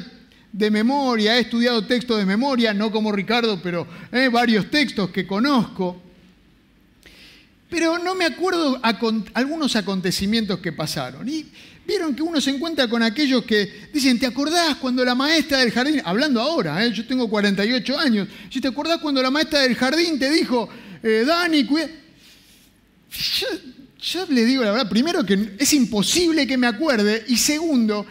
[0.52, 5.26] de memoria, he estudiado textos de memoria, no como Ricardo, pero eh, varios textos que
[5.26, 6.00] conozco.
[7.72, 8.82] Pero no me acuerdo
[9.34, 11.28] algunos acontecimientos que pasaron.
[11.30, 11.46] Y
[11.88, 15.72] vieron que uno se encuentra con aquellos que dicen, ¿te acordás cuando la maestra del
[15.72, 19.76] jardín, hablando ahora, eh, yo tengo 48 años, si te acordás cuando la maestra del
[19.76, 20.68] jardín te dijo,
[21.02, 21.88] eh, Dani, cuida...
[24.02, 28.06] Yo le digo la verdad, primero que es imposible que me acuerde y segundo,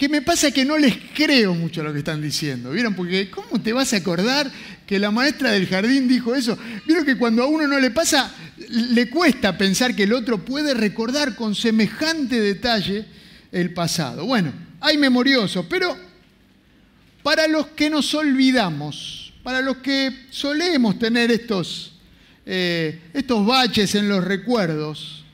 [0.00, 2.70] que me pasa que no les creo mucho lo que están diciendo.
[2.70, 2.94] ¿Vieron?
[2.94, 4.50] Porque ¿cómo te vas a acordar
[4.86, 6.56] que la maestra del jardín dijo eso?
[6.86, 8.34] ¿Vieron que cuando a uno no le pasa,
[8.70, 13.04] le cuesta pensar que el otro puede recordar con semejante detalle
[13.52, 14.24] el pasado?
[14.24, 15.94] Bueno, hay memoriosos, pero
[17.22, 21.92] para los que nos olvidamos, para los que solemos tener estos,
[22.46, 25.26] eh, estos baches en los recuerdos,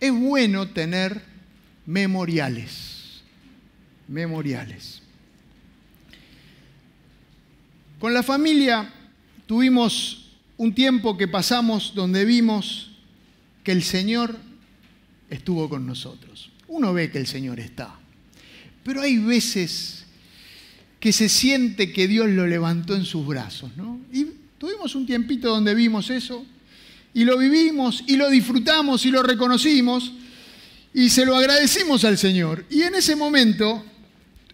[0.00, 1.22] es bueno tener
[1.86, 2.99] memoriales.
[4.10, 5.02] Memoriales.
[8.00, 8.92] Con la familia
[9.46, 12.90] tuvimos un tiempo que pasamos donde vimos
[13.62, 14.36] que el Señor
[15.30, 16.50] estuvo con nosotros.
[16.66, 17.94] Uno ve que el Señor está,
[18.84, 20.04] pero hay veces
[20.98, 24.00] que se siente que Dios lo levantó en sus brazos, ¿no?
[24.12, 24.26] Y
[24.58, 26.44] tuvimos un tiempito donde vimos eso
[27.14, 30.12] y lo vivimos y lo disfrutamos y lo reconocimos
[30.92, 32.66] y se lo agradecimos al Señor.
[32.70, 33.84] Y en ese momento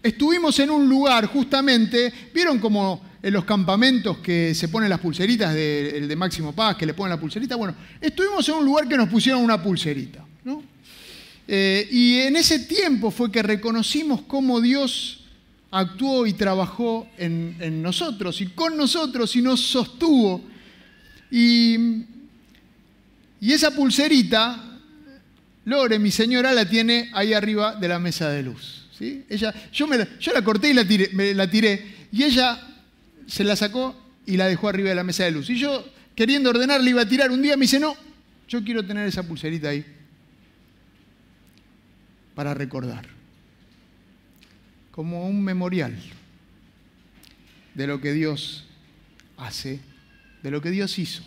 [0.03, 5.55] estuvimos en un lugar justamente, ¿vieron como en los campamentos que se ponen las pulseritas
[5.55, 7.57] de, el de Máximo Paz, que le ponen la pulserita?
[7.57, 10.25] Bueno, estuvimos en un lugar que nos pusieron una pulserita.
[10.45, 10.63] ¿no?
[11.49, 15.25] Eh, y en ese tiempo fue que reconocimos cómo Dios
[15.71, 20.43] actuó y trabajó en, en nosotros y con nosotros y nos sostuvo.
[21.31, 22.05] Y
[23.41, 24.63] y esa pulserita,
[25.67, 28.86] Lore, mi señora, la tiene ahí arriba de la mesa de luz.
[29.01, 32.61] Ella, yo, me la, yo la corté y la tiré, me la tiré, y ella
[33.27, 35.51] se la sacó y la dejó arriba de la mesa de luz.
[35.51, 37.97] Y yo, queriendo ordenar, le iba a tirar un día, me dice, no,
[38.49, 39.85] yo quiero tener esa pulserita ahí
[42.35, 43.07] para recordar,
[44.91, 45.97] como un memorial
[47.75, 48.65] de lo que Dios
[49.37, 49.81] hace,
[50.43, 51.23] de lo que Dios hizo.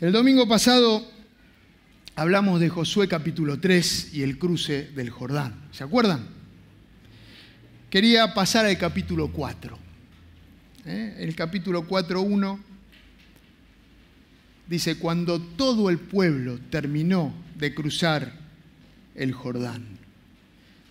[0.00, 1.06] El domingo pasado
[2.20, 5.54] hablamos de Josué capítulo 3 y el cruce del Jordán.
[5.72, 6.26] ¿Se acuerdan?
[7.88, 9.78] Quería pasar al capítulo 4.
[10.84, 11.16] ¿Eh?
[11.18, 12.58] El capítulo 4.1
[14.68, 18.34] dice, cuando todo el pueblo terminó de cruzar
[19.14, 19.86] el Jordán,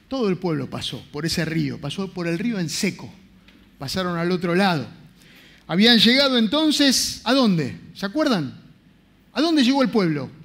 [0.07, 3.07] todo el pueblo pasó por ese río, pasó por el río en seco,
[3.77, 4.87] pasaron al otro lado.
[5.67, 7.79] Habían llegado entonces, ¿a dónde?
[7.93, 8.59] ¿Se acuerdan?
[9.31, 10.38] ¿A dónde llegó el pueblo?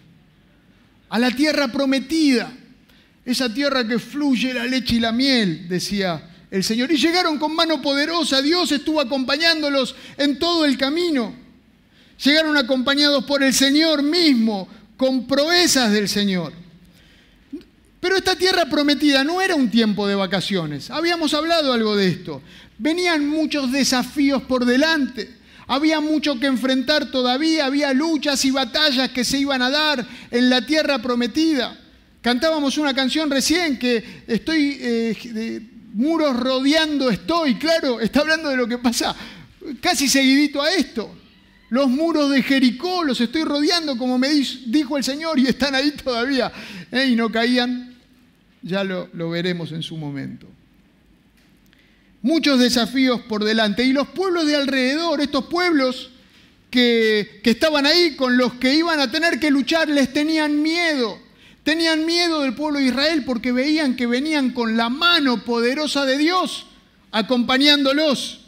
[1.14, 2.52] A la tierra prometida,
[3.24, 6.90] esa tierra que fluye la leche y la miel, decía el Señor.
[6.90, 11.32] Y llegaron con mano poderosa, Dios estuvo acompañándolos en todo el camino.
[12.20, 16.52] Llegaron acompañados por el Señor mismo, con proezas del Señor.
[18.00, 20.90] Pero esta tierra prometida no era un tiempo de vacaciones.
[20.90, 22.42] Habíamos hablado algo de esto.
[22.76, 25.32] Venían muchos desafíos por delante.
[25.66, 30.50] Había mucho que enfrentar todavía, había luchas y batallas que se iban a dar en
[30.50, 31.78] la tierra prometida.
[32.20, 35.60] Cantábamos una canción recién que estoy, eh,
[35.94, 39.14] muros rodeando estoy, claro, está hablando de lo que pasa
[39.80, 41.14] casi seguidito a esto.
[41.70, 45.90] Los muros de Jericó los estoy rodeando, como me dijo el Señor, y están ahí
[45.92, 46.52] todavía.
[47.08, 47.96] Y no caían,
[48.62, 50.46] ya lo veremos en su momento
[52.24, 53.84] muchos desafíos por delante.
[53.84, 56.10] Y los pueblos de alrededor, estos pueblos
[56.70, 61.18] que, estaban ahí con los que iban a tener que luchar, les tenían miedo.
[61.62, 66.18] Tenían miedo del pueblo de Israel porque veían que venían con la mano poderosa de
[66.18, 66.66] Dios
[67.12, 68.40] acompañándolos.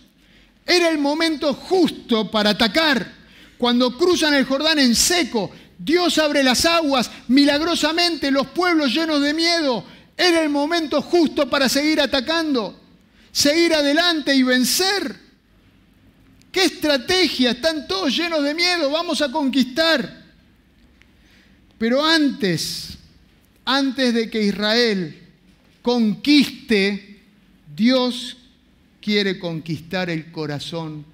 [0.66, 3.14] Era el momento justo para atacar.
[3.58, 9.34] Cuando cruzan el Jordán en seco, Dios abre las aguas, milagrosamente los pueblos llenos de
[9.34, 9.84] miedo.
[10.16, 12.85] Era el momento justo para seguir atacando
[13.36, 15.14] seguir adelante y vencer.
[16.50, 17.50] ¿Qué estrategia?
[17.50, 20.24] Están todos llenos de miedo, vamos a conquistar.
[21.76, 22.96] Pero antes,
[23.66, 25.22] antes de que Israel
[25.82, 27.20] conquiste,
[27.76, 28.38] Dios
[29.02, 31.04] quiere conquistar el corazón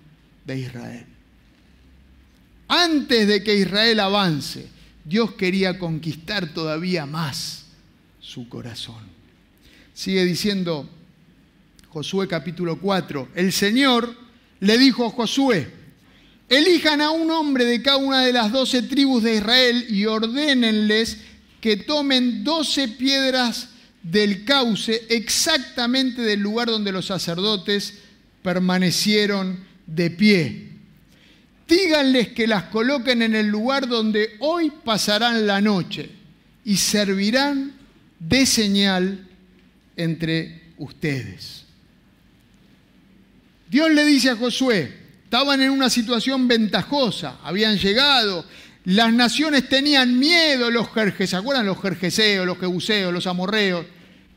[0.45, 1.07] de Israel.
[2.69, 4.69] Antes de que Israel avance,
[5.05, 7.65] Dios quería conquistar todavía más
[8.21, 9.11] su corazón.
[9.93, 10.89] Sigue diciendo
[11.93, 14.17] Josué capítulo 4, el Señor
[14.61, 15.69] le dijo a Josué,
[16.49, 21.19] elijan a un hombre de cada una de las doce tribus de Israel y ordénenles
[21.61, 23.69] que tomen doce piedras
[24.03, 27.99] del cauce exactamente del lugar donde los sacerdotes
[28.43, 30.69] permanecieron de pie.
[31.69, 36.09] Díganles que las coloquen en el lugar donde hoy pasarán la noche
[36.65, 37.75] y servirán
[38.19, 39.29] de señal
[39.95, 41.67] entre ustedes.
[43.73, 44.93] Dios le dice a Josué,
[45.25, 48.45] estaban en una situación ventajosa, habían llegado,
[48.85, 53.87] las naciones tenían miedo, los jerjes, ¿se acuerdan los jerjeseos, los jebuseos, los amorreos?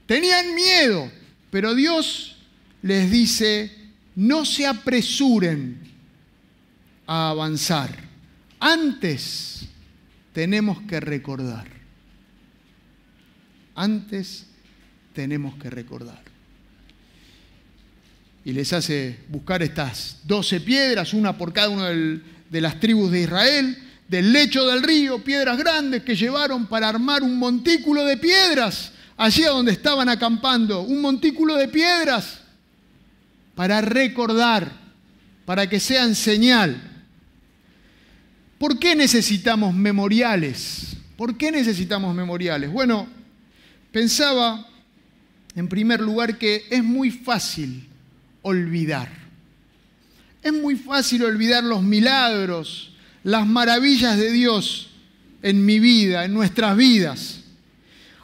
[0.06, 1.12] Tenían miedo,
[1.52, 2.38] pero Dios
[2.82, 3.76] les dice,
[4.16, 5.82] no se apresuren
[7.06, 7.94] a avanzar.
[8.62, 9.68] Antes
[10.32, 11.68] tenemos que recordar.
[13.76, 14.46] Antes
[15.14, 16.35] tenemos que recordar
[18.46, 23.22] y les hace buscar estas doce piedras, una por cada una de las tribus de
[23.22, 23.76] Israel,
[24.08, 29.42] del lecho del río, piedras grandes que llevaron para armar un montículo de piedras allí
[29.42, 32.42] donde estaban acampando, un montículo de piedras
[33.56, 34.72] para recordar,
[35.46, 36.80] para que sean señal.
[38.60, 40.98] ¿Por qué necesitamos memoriales?
[41.18, 42.72] ¿Por qué necesitamos memoriales?
[42.72, 43.08] Bueno,
[43.92, 44.68] pensaba
[45.56, 47.90] en primer lugar que es muy fácil
[48.46, 49.10] olvidar.
[50.44, 52.92] Es muy fácil olvidar los milagros,
[53.24, 54.90] las maravillas de Dios
[55.42, 57.40] en mi vida, en nuestras vidas.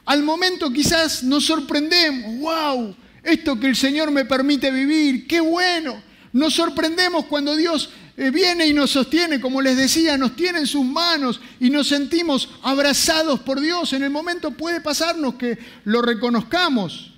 [0.06, 6.04] Al momento quizás nos sorprendemos, wow, esto que el Señor me permite vivir, qué bueno.
[6.34, 10.68] Nos sorprendemos cuando Dios eh, viene y nos sostiene, como les decía, nos tiene en
[10.68, 13.94] sus manos y nos sentimos abrazados por Dios.
[13.94, 17.11] En el momento puede pasarnos que lo reconozcamos.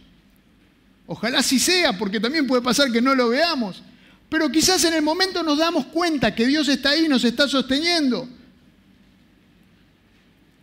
[1.05, 3.83] Ojalá así sea, porque también puede pasar que no lo veamos.
[4.29, 8.27] Pero quizás en el momento nos damos cuenta que Dios está ahí, nos está sosteniendo.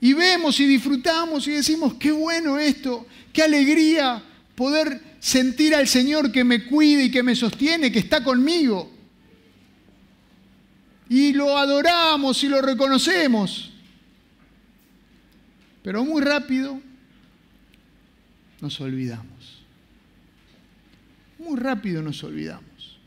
[0.00, 4.22] Y vemos y disfrutamos y decimos, qué bueno esto, qué alegría
[4.54, 8.90] poder sentir al Señor que me cuide y que me sostiene, que está conmigo.
[11.10, 13.70] Y lo adoramos y lo reconocemos.
[15.82, 16.80] Pero muy rápido
[18.60, 19.39] nos olvidamos
[21.40, 22.98] muy rápido nos olvidamos.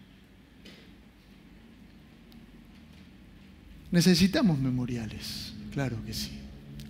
[3.91, 6.32] Necesitamos memoriales, claro que sí.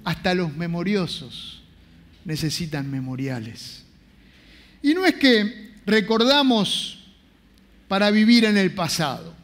[0.06, 1.62] Hasta los memoriosos
[2.26, 3.84] necesitan memoriales.
[4.82, 7.00] Y no es que recordamos
[7.88, 9.36] para vivir en el pasado,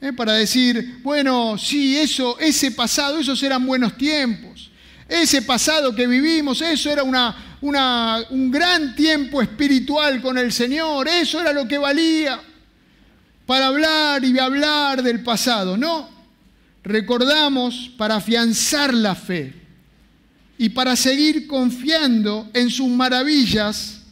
[0.00, 0.12] ¿eh?
[0.12, 4.70] para decir, bueno, sí, eso, ese pasado, esos eran buenos tiempos.
[5.08, 11.40] Ese pasado que vivimos, eso era una, un gran tiempo espiritual con el Señor, eso
[11.40, 12.40] era lo que valía
[13.46, 15.76] para hablar y hablar del pasado.
[15.76, 16.08] No,
[16.82, 19.54] recordamos para afianzar la fe
[20.58, 24.02] y para seguir confiando en sus maravillas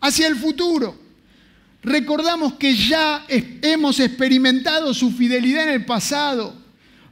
[0.00, 1.00] hacia el futuro.
[1.82, 6.61] Recordamos que ya hemos experimentado su fidelidad en el pasado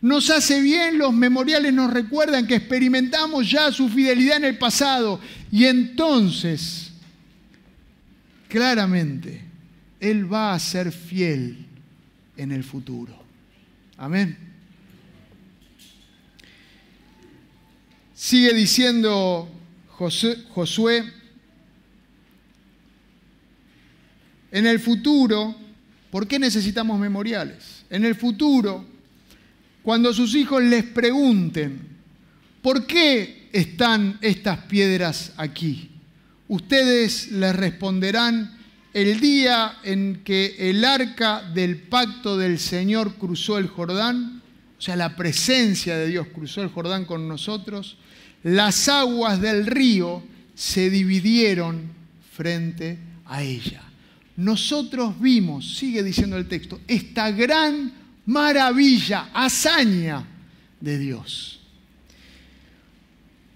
[0.03, 5.21] nos hace bien, los memoriales nos recuerdan que experimentamos ya su fidelidad en el pasado
[5.53, 6.93] y entonces,
[8.49, 9.45] claramente,
[10.01, 11.67] Él va a ser fiel
[12.37, 13.15] en el futuro.
[13.99, 14.39] Amén.
[18.15, 19.51] Sigue diciendo
[19.89, 21.05] Josué,
[24.51, 25.55] en el futuro,
[26.11, 27.85] ¿por qué necesitamos memoriales?
[27.91, 28.90] En el futuro,
[29.83, 31.81] cuando sus hijos les pregunten,
[32.63, 35.91] ¿por qué están estas piedras aquí?
[36.49, 38.59] Ustedes les responderán,
[38.93, 44.43] el día en que el arca del pacto del Señor cruzó el Jordán,
[44.77, 47.97] o sea, la presencia de Dios cruzó el Jordán con nosotros,
[48.43, 50.23] las aguas del río
[50.55, 51.93] se dividieron
[52.33, 53.83] frente a ella.
[54.37, 58.00] Nosotros vimos, sigue diciendo el texto, esta gran
[58.31, 60.25] maravilla, hazaña
[60.81, 61.59] de Dios.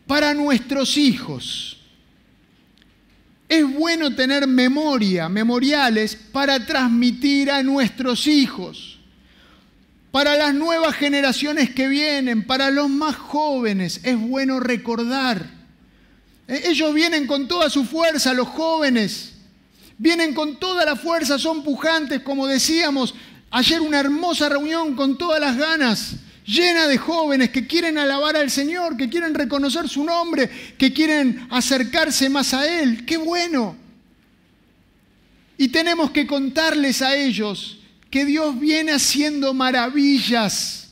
[0.04, 1.78] Para nuestros hijos,
[3.48, 8.90] es bueno tener memoria, memoriales para transmitir a nuestros hijos.
[10.10, 15.44] para las nuevas generaciones que vienen, para los más jóvenes, es bueno recordar.
[16.46, 19.32] Eh, ellos vienen con toda su fuerza, los jóvenes,
[19.98, 23.12] vienen con toda la fuerza, son pujantes, como decíamos,
[23.54, 28.50] ayer una hermosa reunión con todas las ganas, llena de jóvenes que quieren alabar al
[28.50, 33.06] Señor, que quieren reconocer su nombre, que quieren acercarse más a Él.
[33.06, 33.76] ¡Qué bueno!
[35.56, 37.78] Y tenemos que contarles a ellos
[38.10, 40.88] que Dios viene haciendo maravillas.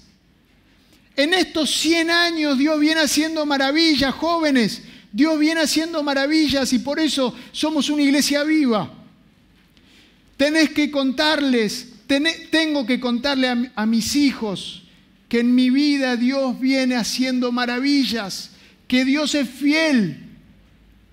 [1.17, 4.83] En estos 100 años Dios viene haciendo maravillas, jóvenes.
[5.11, 8.89] Dios viene haciendo maravillas y por eso somos una iglesia viva.
[10.37, 14.83] Tenés que contarles, tengo que contarle a, mis hijos
[15.29, 18.51] que en mi vida Dios viene haciendo maravillas,
[18.87, 20.19] que Dios es fiel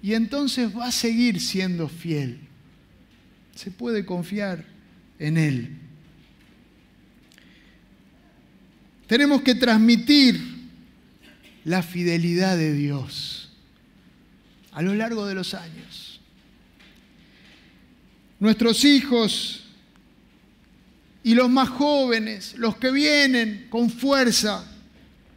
[0.01, 2.39] y entonces va a seguir siendo fiel.
[3.55, 4.65] Se puede confiar
[5.19, 5.77] en Él.
[9.07, 10.39] Tenemos que transmitir
[11.65, 13.51] la fidelidad de Dios
[14.71, 16.21] a lo largo de los años.
[18.39, 19.68] Nuestros hijos
[21.23, 24.65] y los más jóvenes, los que vienen con fuerza,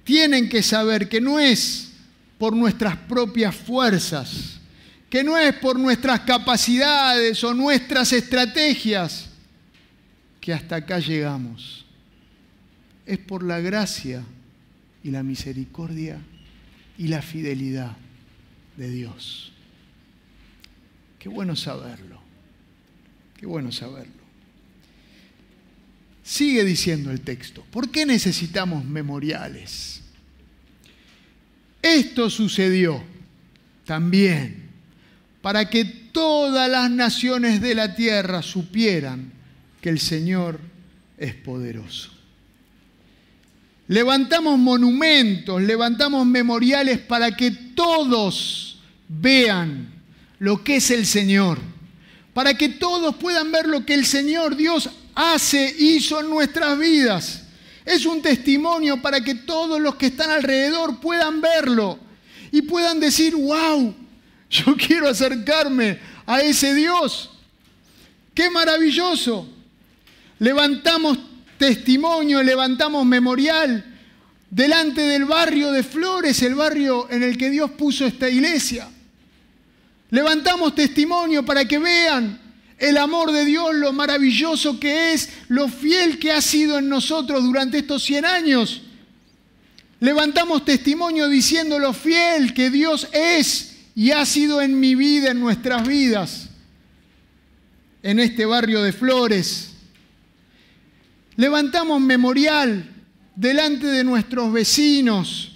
[0.05, 1.93] tienen que saber que no es
[2.39, 4.61] por nuestras propias fuerzas,
[5.11, 9.29] que no es por nuestras capacidades o nuestras estrategias
[10.41, 11.83] que hasta acá llegamos
[13.07, 14.25] es por la gracia
[15.05, 16.21] y la misericordia
[16.99, 17.97] y la fidelidad
[18.77, 19.53] de Dios.
[21.19, 22.21] Qué bueno saberlo,
[23.37, 24.22] qué bueno saberlo.
[26.25, 30.01] Sigue diciendo el texto, ¿por qué necesitamos memoriales?
[31.83, 33.03] Esto sucedió
[33.85, 34.71] también
[35.41, 39.33] para que todas las naciones de la tierra supieran
[39.81, 40.61] que el Señor
[41.19, 42.11] es poderoso.
[43.89, 49.93] Levantamos monumentos, levantamos memoriales para que todos vean
[50.39, 51.59] lo que es el Señor,
[52.33, 57.43] para que todos puedan ver lo que el Señor Dios hace, hizo en nuestras vidas.
[57.85, 61.99] Es un testimonio para que todos los que están alrededor puedan verlo
[62.51, 63.95] y puedan decir, wow,
[64.51, 67.31] yo quiero acercarme a ese Dios.
[68.35, 69.49] Qué maravilloso.
[70.39, 71.19] Levantamos
[71.59, 73.85] testimonio, levantamos memorial
[74.51, 78.89] delante del barrio de Flores, el barrio en el que Dios puso esta iglesia.
[80.11, 82.39] Levantamos testimonio para que vean
[82.83, 87.45] el amor de Dios, lo maravilloso que es, lo fiel que ha sido en nosotros
[87.45, 88.83] durante estos 100 años.
[90.01, 95.39] Levantamos testimonio diciendo lo fiel que Dios es y ha sido en mi vida, en
[95.39, 96.49] nuestras vidas,
[98.03, 99.75] en este barrio de Flores.
[101.37, 102.91] Levantamos memorial
[103.37, 105.53] delante de nuestros vecinos,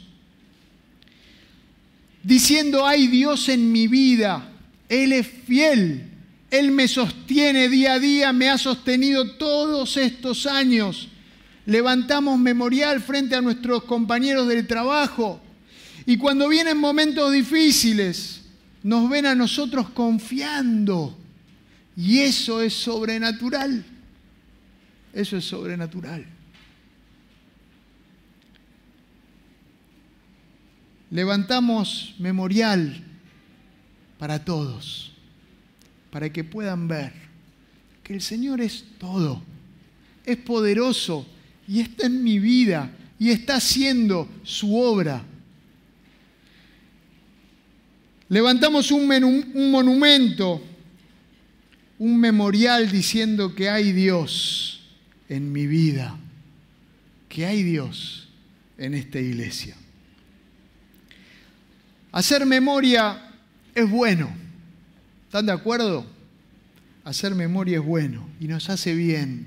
[2.22, 4.48] diciendo, hay Dios en mi vida,
[4.88, 6.12] Él es fiel,
[6.58, 11.08] Él me sostiene día a día, me ha sostenido todos estos años.
[11.66, 15.40] Levantamos memorial frente a nuestros compañeros del trabajo
[16.06, 18.42] y cuando vienen momentos difíciles,
[18.84, 21.18] nos ven a nosotros confiando
[21.96, 23.84] y eso es sobrenatural.
[25.12, 26.24] Eso es sobrenatural.
[31.10, 33.02] Levantamos memorial
[34.18, 35.15] para todos,
[36.16, 37.12] para que puedan ver
[38.02, 39.42] que el Señor es todo,
[40.24, 41.26] es poderoso
[41.68, 45.22] y está en mi vida y está haciendo su obra.
[48.30, 50.64] Levantamos un, un monumento,
[51.98, 54.80] un memorial diciendo que hay Dios
[55.28, 56.18] en mi vida
[57.28, 58.30] que hay Dios
[58.78, 59.76] en esta iglesia.
[62.10, 63.34] Hacer memoria
[63.74, 64.45] es bueno.
[65.26, 66.06] ¿Están de acuerdo?
[67.04, 69.46] Hacer memoria es bueno y nos hace bien.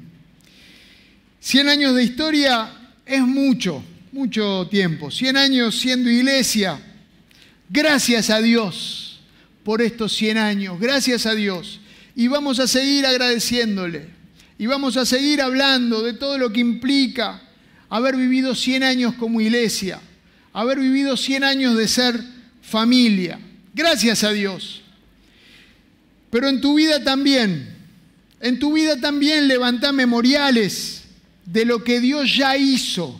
[1.40, 2.70] Cien años de historia
[3.06, 5.10] es mucho, mucho tiempo.
[5.10, 6.80] Cien años siendo iglesia.
[7.70, 9.20] Gracias a Dios
[9.64, 10.80] por estos cien años.
[10.80, 11.80] Gracias a Dios.
[12.16, 14.10] Y vamos a seguir agradeciéndole.
[14.58, 17.42] Y vamos a seguir hablando de todo lo que implica
[17.90, 20.00] haber vivido 100 años como iglesia,
[20.54, 22.22] haber vivido 100 años de ser
[22.62, 23.40] familia.
[23.74, 24.84] Gracias a Dios.
[26.30, 27.76] Pero en tu vida también,
[28.40, 31.04] en tu vida también levanta memoriales
[31.46, 33.20] de lo que Dios ya hizo,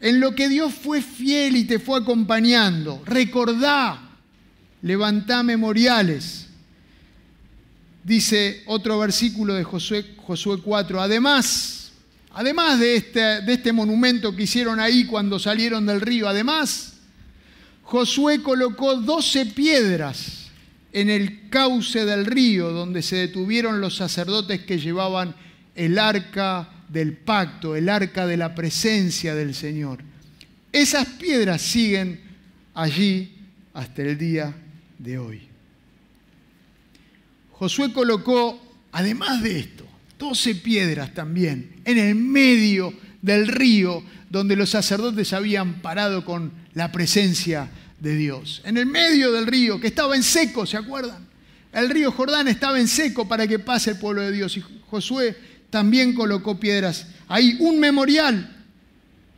[0.00, 3.02] en lo que Dios fue fiel y te fue acompañando.
[3.06, 4.00] Recordá,
[4.82, 6.44] levantá memoriales
[8.04, 11.90] Dice otro versículo de Josué, Josué 4, además,
[12.32, 16.98] además de este, de este monumento que hicieron ahí cuando salieron del río, además,
[17.82, 20.43] Josué colocó 12 piedras
[20.94, 25.34] en el cauce del río donde se detuvieron los sacerdotes que llevaban
[25.74, 29.98] el arca del pacto, el arca de la presencia del Señor.
[30.72, 32.20] Esas piedras siguen
[32.74, 33.34] allí
[33.74, 34.54] hasta el día
[34.96, 35.42] de hoy.
[37.50, 38.60] Josué colocó,
[38.92, 39.84] además de esto,
[40.16, 46.92] 12 piedras también en el medio del río donde los sacerdotes habían parado con la
[46.92, 47.68] presencia
[48.04, 48.60] de Dios.
[48.64, 51.26] En el medio del río, que estaba en seco, ¿se acuerdan?
[51.72, 54.56] El río Jordán estaba en seco para que pase el pueblo de Dios.
[54.58, 55.36] Y Josué
[55.70, 57.06] también colocó piedras.
[57.26, 58.64] Ahí un memorial.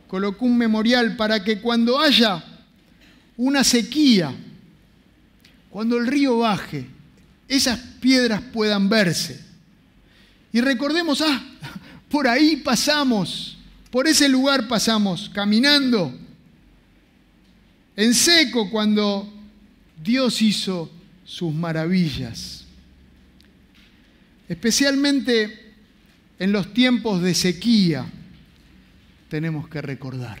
[0.07, 2.43] Colocó un memorial para que cuando haya
[3.37, 4.35] una sequía,
[5.69, 6.87] cuando el río baje,
[7.47, 9.41] esas piedras puedan verse.
[10.51, 11.41] Y recordemos, ah,
[12.09, 13.57] por ahí pasamos,
[13.91, 16.26] por ese lugar pasamos, caminando,
[17.97, 19.27] en seco, cuando
[20.01, 20.89] Dios hizo
[21.25, 22.63] sus maravillas.
[24.47, 25.73] Especialmente
[26.39, 28.05] en los tiempos de sequía,
[29.29, 30.39] tenemos que recordar.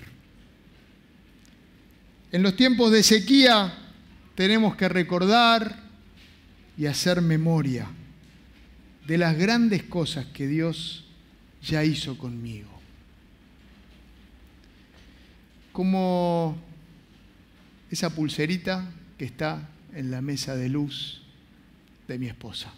[2.31, 3.73] En los tiempos de sequía
[4.35, 5.79] tenemos que recordar
[6.77, 7.87] y hacer memoria
[9.07, 11.05] de las grandes cosas que Dios
[11.63, 12.69] ya hizo conmigo.
[15.71, 16.66] Como
[17.89, 21.21] esa pulserita que está en la mesa de luz
[22.07, 22.71] de mi esposa.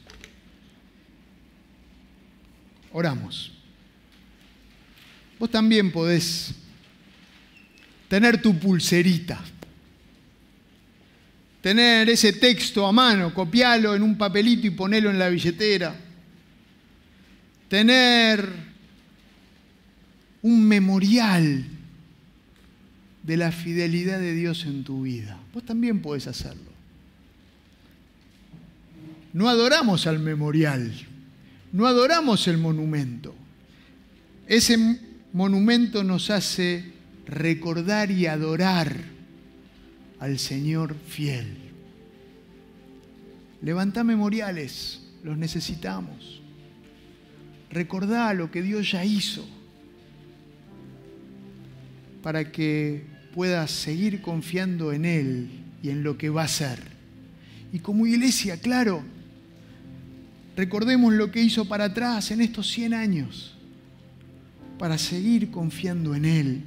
[2.91, 3.51] Oramos.
[5.37, 6.53] Vos también podés
[8.07, 9.39] tener tu pulserita,
[11.61, 15.95] tener ese texto a mano, copiarlo en un papelito y ponerlo en la billetera,
[17.67, 18.49] tener
[20.41, 21.65] un memorial
[23.29, 25.39] de la fidelidad de Dios en tu vida.
[25.53, 26.71] Vos también podés hacerlo.
[29.33, 30.91] No adoramos al memorial,
[31.71, 33.35] no adoramos el monumento.
[34.47, 34.99] Ese
[35.31, 36.91] monumento nos hace
[37.27, 38.95] recordar y adorar
[40.19, 41.55] al Señor fiel.
[43.61, 46.41] Levanta memoriales, los necesitamos.
[47.69, 49.47] Recordá lo que Dios ya hizo
[52.23, 55.47] para que puedas seguir confiando en Él
[55.81, 56.77] y en lo que va a hacer.
[57.71, 59.01] Y como iglesia, claro,
[60.57, 63.55] recordemos lo que hizo para atrás en estos 100 años,
[64.77, 66.63] para seguir confiando en Él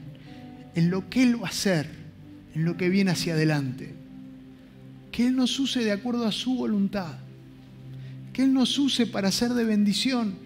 [0.74, 1.90] en lo que Él va a hacer,
[2.54, 3.92] en lo que viene hacia adelante.
[5.10, 7.18] Que Él nos use de acuerdo a su voluntad.
[8.32, 10.36] Que Él nos use para ser de bendición.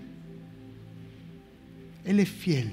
[2.04, 2.72] Él es fiel.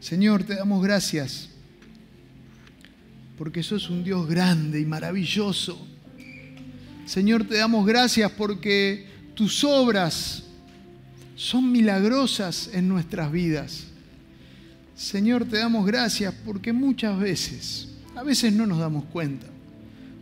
[0.00, 1.50] Señor, te damos gracias
[3.36, 5.86] porque sos un Dios grande y maravilloso.
[7.06, 10.44] Señor, te damos gracias porque tus obras
[11.36, 13.84] son milagrosas en nuestras vidas.
[14.94, 19.46] Señor, te damos gracias porque muchas veces, a veces no nos damos cuenta,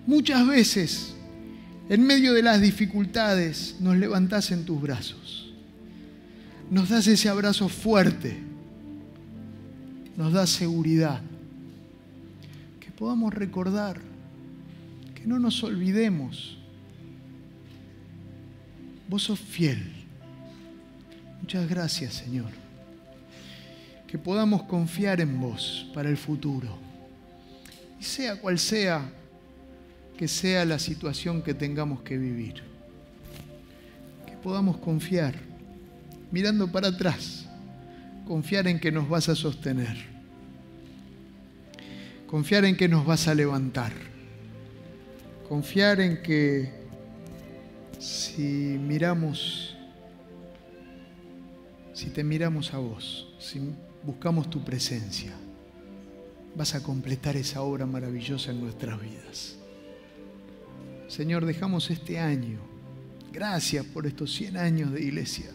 [0.06, 1.14] muchas veces
[1.88, 5.52] en medio de las dificultades nos levantás en tus brazos,
[6.70, 8.47] nos das ese abrazo fuerte,
[10.18, 11.22] nos das seguridad,
[12.78, 13.98] que podamos recordar,
[15.14, 16.58] que no nos olvidemos.
[19.08, 19.90] Vos sos fiel.
[21.40, 22.68] Muchas gracias, Señor
[24.08, 26.76] que podamos confiar en vos para el futuro.
[28.00, 29.12] Y sea cual sea
[30.16, 32.62] que sea la situación que tengamos que vivir.
[34.26, 35.34] Que podamos confiar,
[36.32, 37.37] mirando para atrás,
[38.28, 39.96] confiar en que nos vas a sostener.
[42.26, 43.92] Confiar en que nos vas a levantar.
[45.48, 46.70] Confiar en que
[47.98, 49.74] si miramos,
[51.94, 53.62] si te miramos a vos, si
[54.02, 55.32] buscamos tu presencia,
[56.54, 59.56] vas a completar esa obra maravillosa en nuestras vidas.
[61.08, 62.60] Señor, dejamos este año.
[63.32, 65.46] Gracias por estos 100 años de iglesia.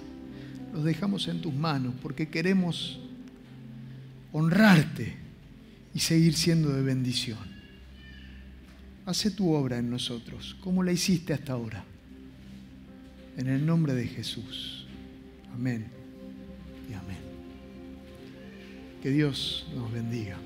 [0.74, 3.00] Los dejamos en tus manos porque queremos
[4.32, 5.16] honrarte
[5.94, 7.38] y seguir siendo de bendición.
[9.06, 11.86] Hace tu obra en nosotros, como la hiciste hasta ahora.
[13.38, 14.86] En el nombre de Jesús.
[15.54, 16.04] Amén.
[19.04, 20.38] Que Dios nos bendiga.